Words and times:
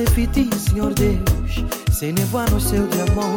se 0.00 0.06
fiti, 0.14 0.48
Senhor 0.58 0.94
Deus, 0.94 1.64
se 1.92 2.12
nevoar 2.12 2.50
no 2.50 2.60
céu 2.60 2.86
de 2.86 3.00
amor. 3.02 3.34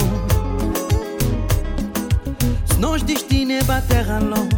Se 2.66 2.80
nos 2.80 3.04
destine 3.04 3.56
é 3.56 3.60
a 3.68 3.82
terra 3.82 4.20
longe, 4.20 4.50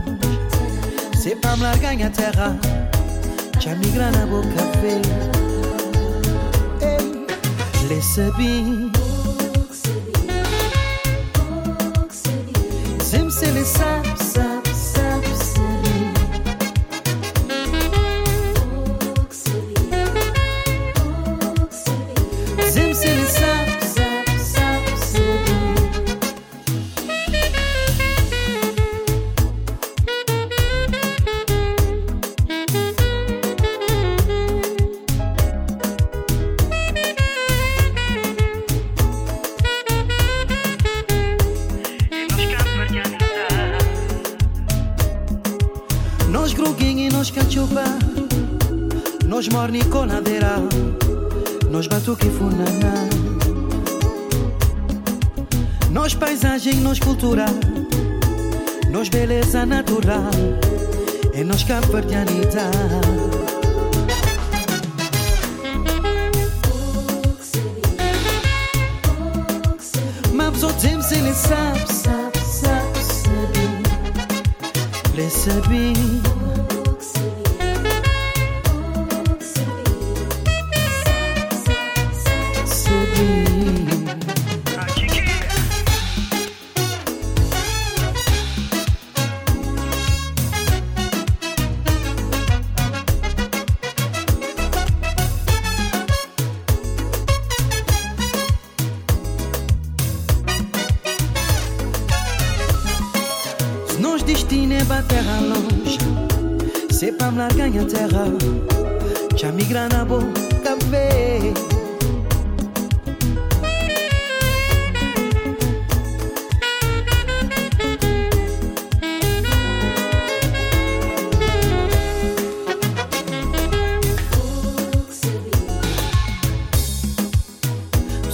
se 1.18 1.32
é 1.32 1.36
para 1.36 1.54
amar 1.54 1.74
a 1.74 2.10
terra, 2.12 2.56
já 3.60 3.76
migra 3.76 4.12
na 4.12 4.26
boca 4.28 4.64
feia. 4.82 5.32
Lê 7.90 8.02
sabim 8.02 8.92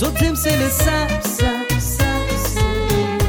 Totem 0.01 0.35
se 0.35 0.49
ne 0.49 0.67
sap, 0.67 1.11
sap, 1.21 1.71
sap, 1.79 2.29
sap 2.53 3.21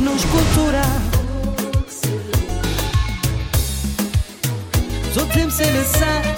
Non 0.00 0.18
scultura 0.18 0.82
Totem 5.14 5.50
se 5.50 5.62
ne 5.70 5.84
sap 5.84 6.33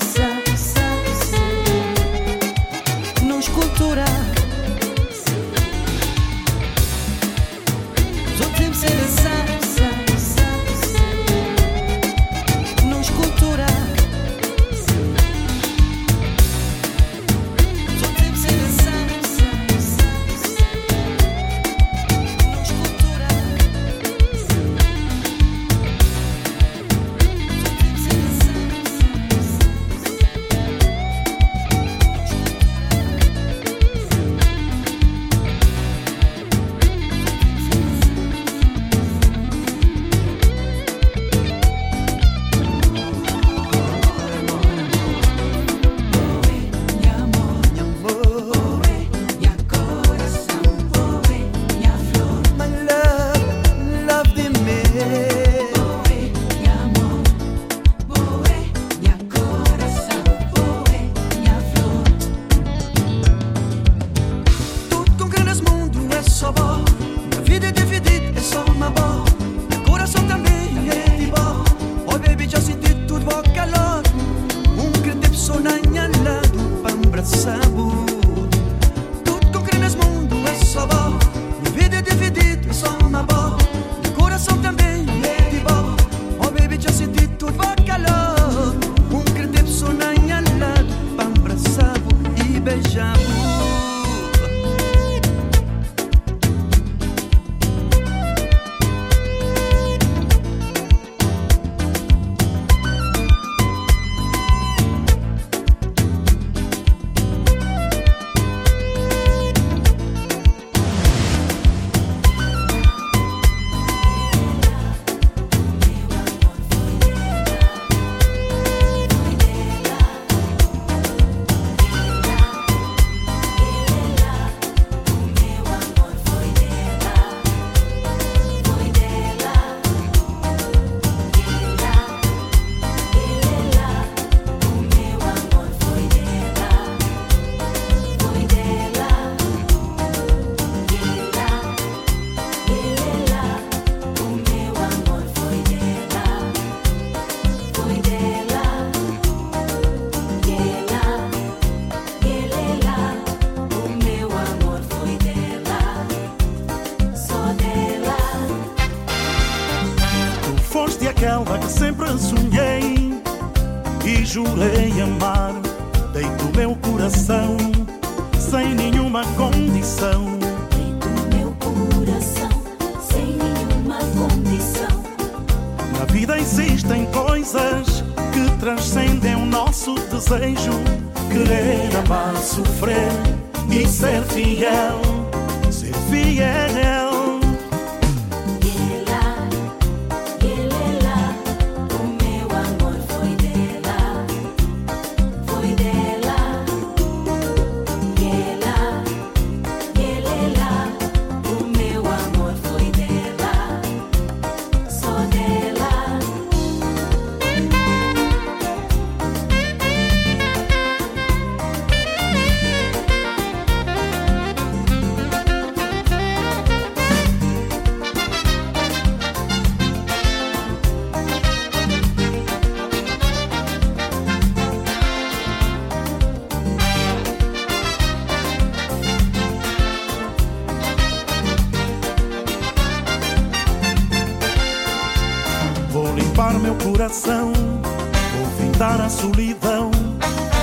coração. 237.07 237.53
Vou 237.53 238.47
pintar 238.59 239.01
a 239.01 239.09
solidão, 239.09 239.91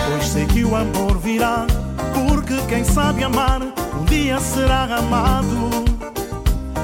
pois 0.09 0.27
sei 0.27 0.45
que 0.45 0.63
o 0.63 0.75
amor 0.75 1.17
virá. 1.19 1.65
Porque 2.13 2.55
quem 2.67 2.83
sabe 2.83 3.23
amar, 3.23 3.61
um 3.61 4.05
dia 4.05 4.39
será 4.39 4.83
amado. 4.97 5.85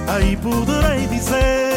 Aí 0.07 0.37
poderei 0.37 1.07
dizer. 1.07 1.68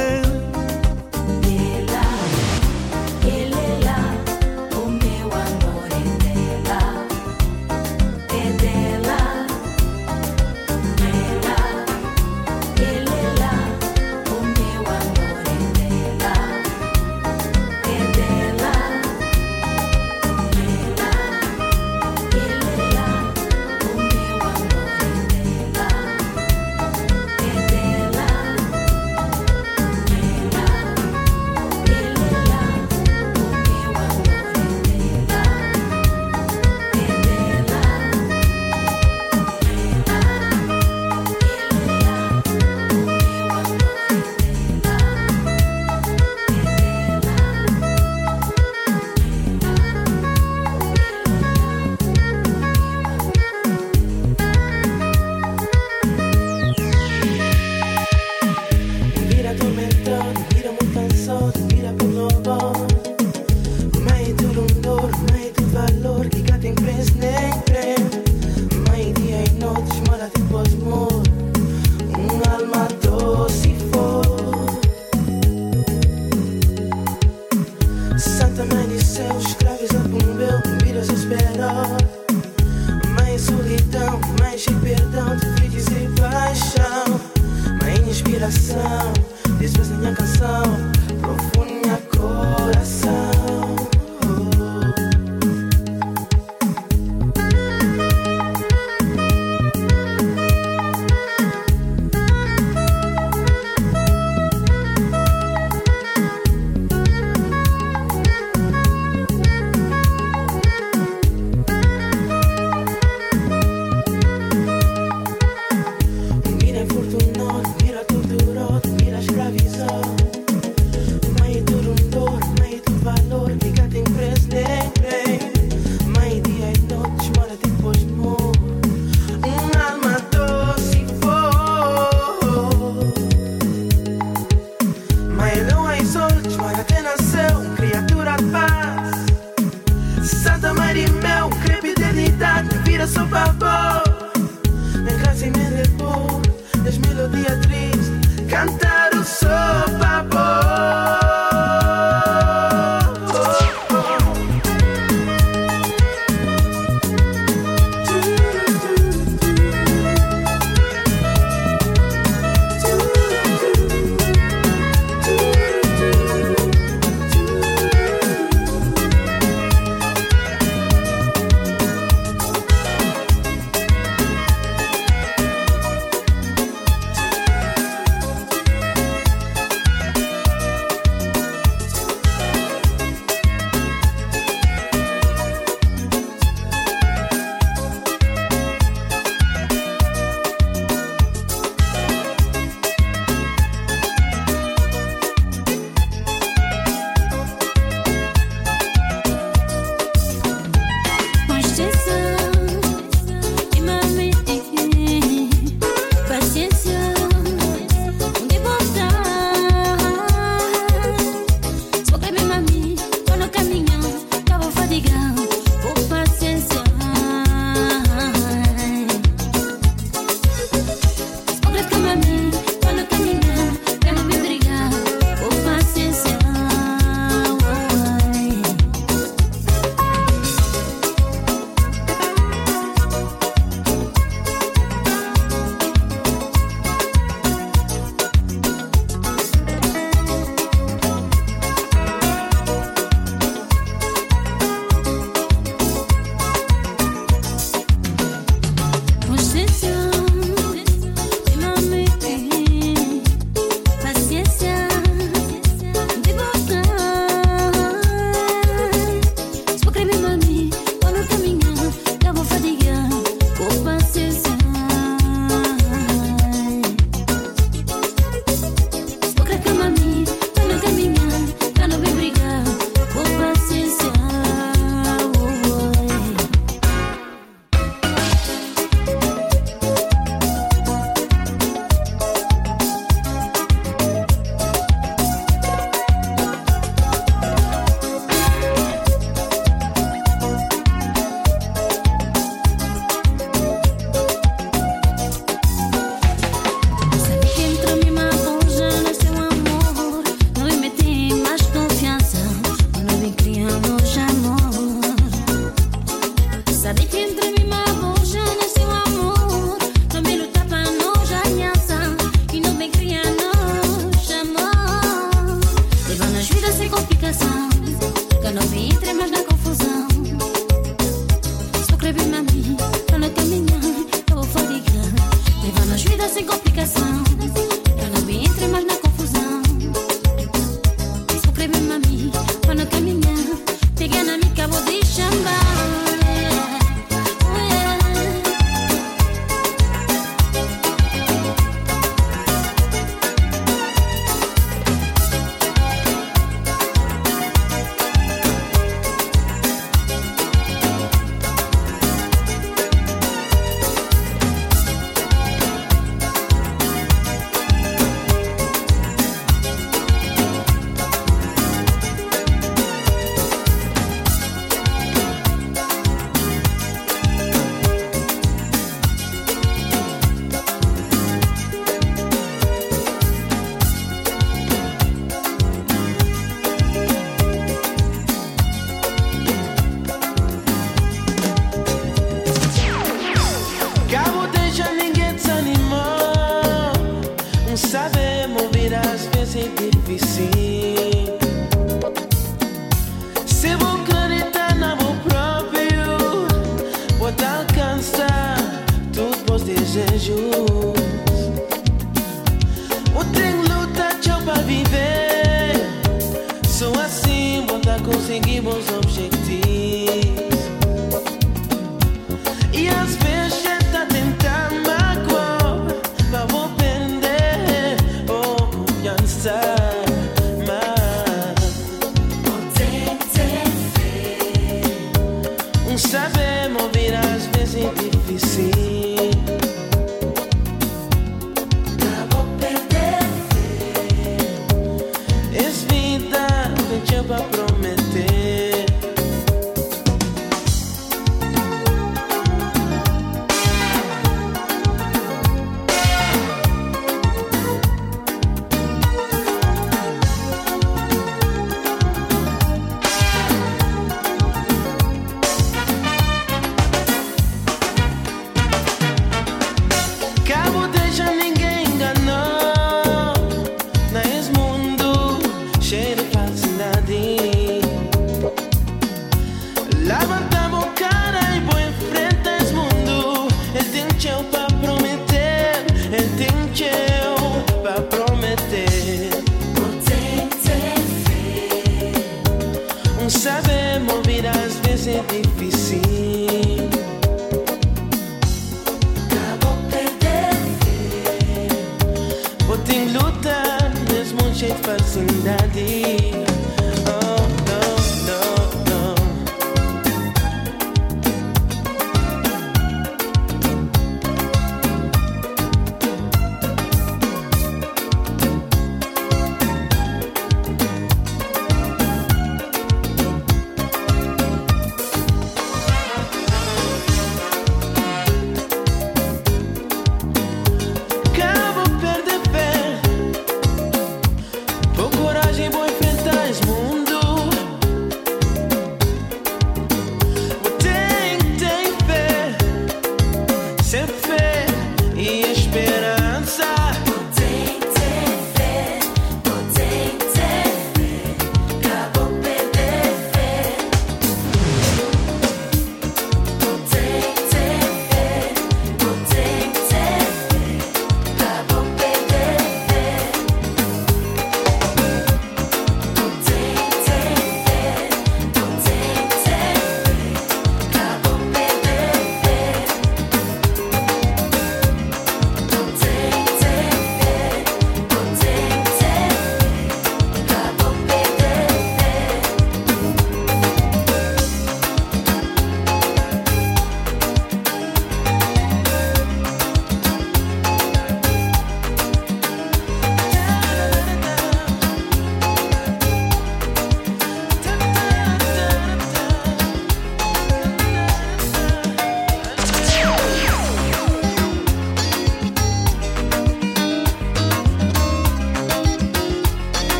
canção, 88.63 89.13
desfazem 89.59 90.07
a 90.07 90.15
canção. 90.15 91.02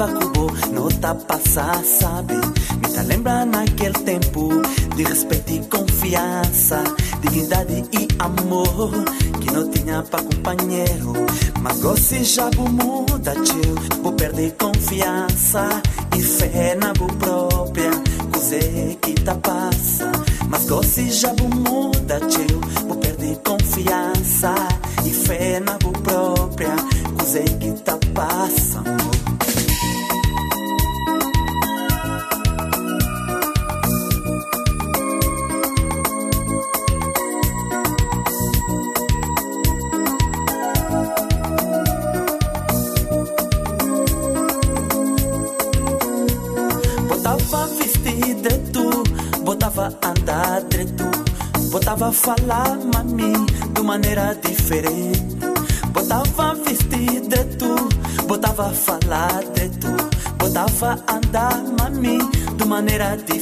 Estava 0.00 0.18
cubo, 0.18 0.50
não 0.72 0.88
tá 0.88 1.14
passar, 1.14 1.84
sabe? 1.84 2.34
Me 2.34 3.02
lembra 3.06 3.44
naquele 3.44 3.98
tempo 3.98 4.48
de 4.96 5.02
respeito 5.02 5.52
e 5.52 5.58
confiança, 5.66 6.82
dignidade 7.20 7.84
e 7.92 8.08
amor 8.18 8.92
que 9.40 9.52
não 9.52 9.70
tinha 9.70 10.02
para 10.02 10.22
companheiro. 10.22 11.12
Mas 11.60 11.80
gosto 11.80 12.24
já 12.24 12.48
muda, 12.56 13.34
tio, 13.42 13.74
vou 14.02 14.12
perder 14.14 14.52
confiança 14.52 15.82
e 16.16 16.22
fé 16.22 16.74
na 16.76 16.94
boa 16.94 17.12
própria, 17.12 17.90
coisa 18.32 18.58
que 19.02 19.12
tá 19.22 19.34
passa. 19.34 20.10
Mas 20.48 20.64
gosto 20.66 21.02
já 21.10 21.34
vou 21.34 21.49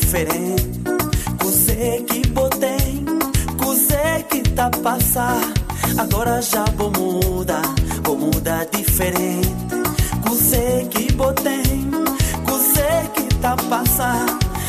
diferente. 0.08 0.80
Cusei 1.38 2.02
que 2.04 2.26
botei, 2.28 3.04
cusei 3.58 4.22
que 4.30 4.40
tá 4.54 4.70
passar, 4.82 5.38
agora 5.98 6.40
já 6.40 6.64
vou 6.76 6.90
mudar, 6.90 7.74
vou 8.02 8.16
mudar 8.16 8.64
diferente. 8.72 9.50
Cusei 10.26 10.86
que 10.86 11.12
botei, 11.12 11.86
cusei 12.46 13.02
que 13.14 13.34
tá 13.36 13.54
passar, 13.68 14.24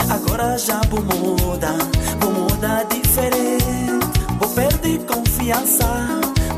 agora 0.10 0.58
já 0.58 0.82
vou 0.90 1.02
mudar, 1.04 1.78
vou 2.20 2.32
mudar 2.34 2.84
diferente. 2.84 3.64
Vou 4.40 4.50
perder 4.50 5.00
confiança, 5.06 5.88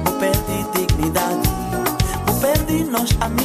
vou 0.03 0.13
perder 0.15 0.65
dignidade, 0.73 1.49
vou 2.25 2.35
perder 2.39 2.85
nós 2.87 3.15
amizade, 3.21 3.40